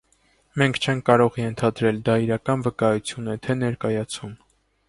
Մենք 0.61 0.77
չենք 0.79 1.03
կարող 1.09 1.37
ենթադրել՝ 1.41 1.99
դա 2.09 2.15
իրական 2.23 2.65
վկայություն 2.69 3.33
է, 3.35 3.37
թե 3.45 3.61
ներկայացում։ 3.63 4.35